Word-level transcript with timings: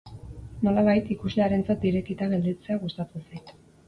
Nolabait, 0.67 1.11
ikuslearentzat 1.15 1.85
irekita 1.89 2.31
gelditzea 2.31 2.79
gustatzen 2.87 3.29
zait. 3.29 3.53